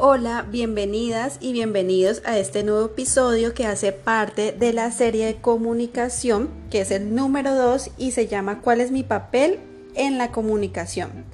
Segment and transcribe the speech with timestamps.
[0.00, 5.34] Hola, bienvenidas y bienvenidos a este nuevo episodio que hace parte de la serie de
[5.34, 9.58] comunicación, que es el número 2 y se llama ¿Cuál es mi papel
[9.96, 11.24] en la comunicación?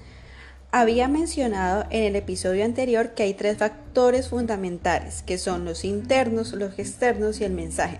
[0.72, 6.54] Había mencionado en el episodio anterior que hay tres factores fundamentales, que son los internos,
[6.54, 7.98] los externos y el mensaje.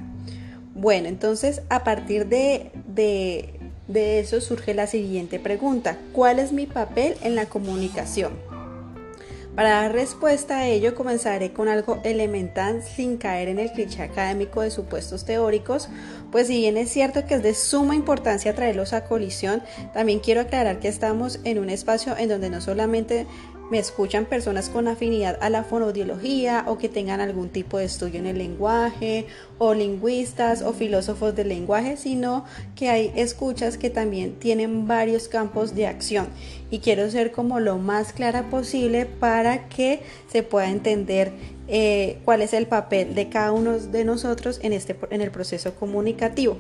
[0.75, 5.99] Bueno, entonces a partir de, de, de eso surge la siguiente pregunta.
[6.15, 8.54] ¿Cuál es mi papel en la comunicación?
[9.55, 14.63] Para dar respuesta a ello comenzaré con algo elemental sin caer en el cliché académico
[14.63, 15.89] de supuestos teóricos,
[16.33, 20.41] pues si bien es cierto que es de suma importancia traerlos a colisión, también quiero
[20.41, 23.29] aclarar que estamos en un espacio en donde no solamente
[23.71, 28.21] me escuchan personas con afinidad a la fonodiología o que tengan algún tipo de estudio
[28.21, 29.27] en el lenguaje
[29.59, 32.45] o lingüistas o filósofos del lenguaje, sino
[32.77, 36.29] que hay escuchas que también tienen varios campos de acción
[36.71, 40.01] y quiero ser como lo más clara posible para que
[40.31, 41.33] se pueda entender
[41.67, 45.75] eh, cuál es el papel de cada uno de nosotros en, este, en el proceso
[45.75, 46.59] comunicativo.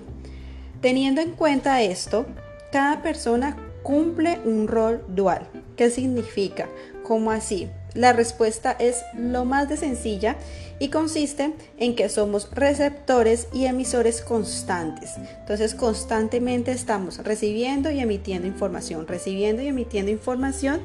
[0.80, 2.26] Teniendo en cuenta esto,
[2.72, 5.46] cada persona cumple un rol dual.
[5.76, 6.68] ¿Qué significa?
[7.04, 7.68] ¿Cómo así?
[7.94, 10.36] La respuesta es lo más de sencilla
[10.78, 15.12] y consiste en que somos receptores y emisores constantes.
[15.38, 20.80] Entonces constantemente estamos recibiendo y emitiendo información, recibiendo y emitiendo información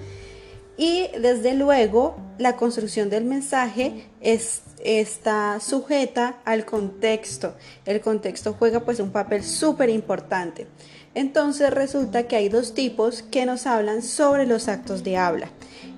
[0.79, 7.53] y desde luego la construcción del mensaje es, está sujeta al contexto.
[7.85, 10.67] El contexto juega pues un papel súper importante.
[11.15, 15.49] Entonces resulta que hay dos tipos que nos hablan sobre los actos de habla.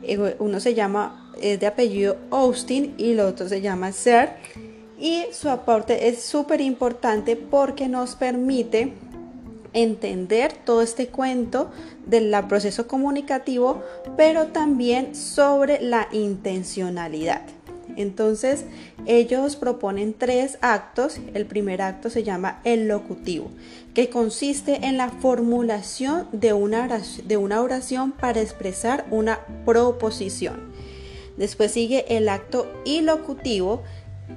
[0.02, 4.30] Eh, uno se llama, es de apellido Austin y el otro se llama Ser.
[5.00, 8.94] Y su aporte es súper importante porque nos permite
[9.74, 11.72] entender todo este cuento
[12.06, 13.82] del proceso comunicativo,
[14.18, 17.42] pero también sobre la intencionalidad.
[17.98, 18.66] Entonces,
[19.06, 21.20] ellos proponen tres actos.
[21.34, 23.50] El primer acto se llama el locutivo,
[23.94, 30.72] que consiste en la formulación de una oración, de una oración para expresar una proposición.
[31.38, 33.84] Después sigue el acto ilocutivo,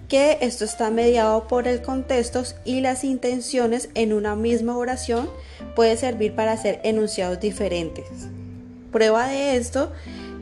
[0.09, 5.29] que esto está mediado por el contexto y las intenciones en una misma oración
[5.75, 8.07] puede servir para hacer enunciados diferentes.
[8.93, 9.93] Prueba de esto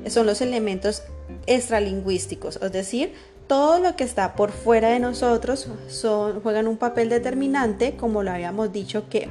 [0.09, 1.03] son los elementos
[1.47, 3.15] extralingüísticos, es decir,
[3.47, 8.31] todo lo que está por fuera de nosotros son, juegan un papel determinante, como lo
[8.31, 9.29] habíamos dicho que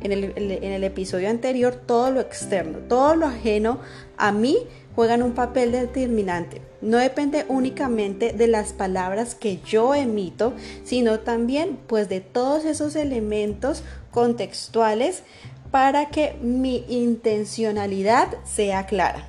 [0.00, 3.80] en el, episodio anterior, todo lo externo, todo lo ajeno
[4.16, 4.58] a mí
[4.94, 6.62] juegan un papel determinante.
[6.80, 12.96] No depende únicamente de las palabras que yo emito, sino también pues de todos esos
[12.96, 15.22] elementos contextuales
[15.70, 19.26] para que mi intencionalidad sea clara.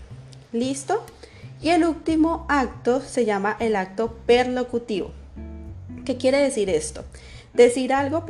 [0.52, 1.04] ¿Listo?
[1.62, 5.12] Y el último acto se llama el acto perlocutivo.
[6.06, 7.04] ¿Qué quiere decir esto?
[7.54, 8.26] Decir algo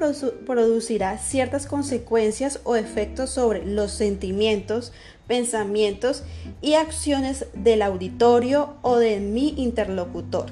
[0.46, 4.94] producirá ciertas consecuencias o efectos sobre los sentimientos,
[5.28, 6.24] pensamientos
[6.62, 10.48] y acciones del auditorio o de mi interlocutor.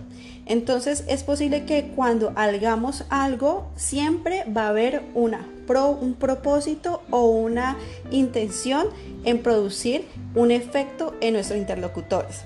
[0.46, 5.48] Entonces es posible que cuando hagamos algo siempre va a haber una
[5.78, 7.78] un propósito o una
[8.10, 8.88] intención
[9.24, 12.42] en producir un efecto en nuestros interlocutores.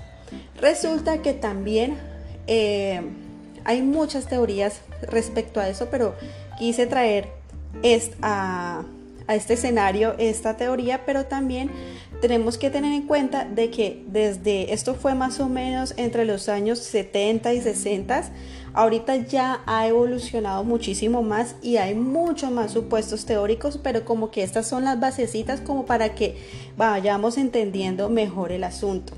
[0.60, 1.96] Resulta que también
[2.46, 3.00] eh,
[3.64, 6.14] hay muchas teorías respecto a eso, pero
[6.58, 7.28] quise traer
[8.22, 8.84] a,
[9.26, 11.70] a este escenario esta teoría, pero también
[12.20, 16.48] tenemos que tener en cuenta de que desde esto fue más o menos entre los
[16.48, 18.30] años 70 y 60,
[18.72, 24.42] ahorita ya ha evolucionado muchísimo más y hay muchos más supuestos teóricos, pero como que
[24.42, 26.36] estas son las basecitas como para que
[26.76, 29.14] vayamos entendiendo mejor el asunto.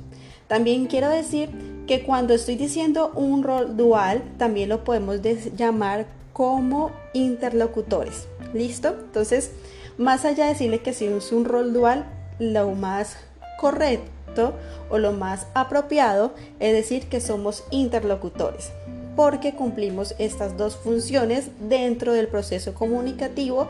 [0.47, 1.51] También quiero decir
[1.87, 5.21] que cuando estoy diciendo un rol dual, también lo podemos
[5.57, 8.29] llamar como interlocutores.
[8.53, 8.89] ¿Listo?
[8.89, 9.53] Entonces,
[9.99, 12.07] más allá de decirle que si es un rol dual,
[12.39, 13.17] lo más
[13.59, 14.53] correcto
[14.91, 18.71] o lo más apropiado es decir que somos interlocutores
[19.17, 23.69] porque cumplimos estas dos funciones dentro del proceso comunicativo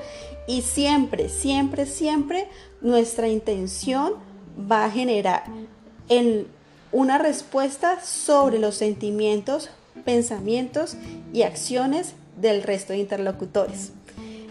[0.48, 2.48] y siempre, siempre, siempre
[2.80, 4.14] nuestra intención
[4.70, 5.44] va a generar
[6.08, 6.48] en
[6.92, 9.70] una respuesta sobre los sentimientos,
[10.04, 10.96] pensamientos
[11.32, 13.92] y acciones del resto de interlocutores.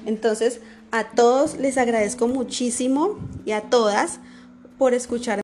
[0.06, 0.62] Entonces,
[0.92, 4.20] a todos les agradezco muchísimo y a todas
[4.78, 5.42] por escuchar.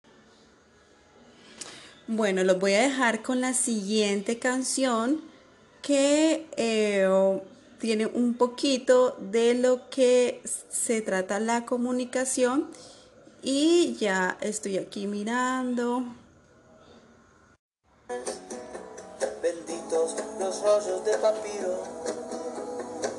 [2.08, 5.22] Bueno, los voy a dejar con la siguiente canción
[5.82, 7.08] que eh,
[7.80, 12.68] tiene un poquito de lo que se trata la comunicación
[13.42, 16.06] y ya estoy aquí mirando.
[19.42, 21.78] Benditos los rollos de papiro,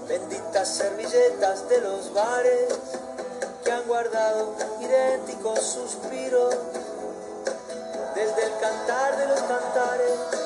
[0.06, 2.68] benditas servilletas de los bares
[3.64, 6.54] que han guardado idénticos suspiros
[8.14, 10.41] desde el cantar de los cantares.